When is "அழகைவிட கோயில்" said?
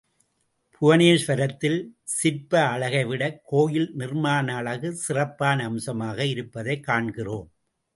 2.67-3.95